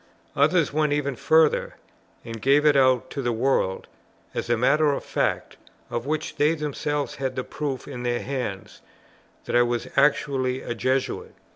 [0.35, 1.75] Others went even further,
[2.25, 3.85] and gave it out to the world,
[4.33, 5.57] as a matter of fact,
[5.91, 8.81] of which they themselves had the proof in their hands,
[9.45, 11.35] that I was actually a Jesuit.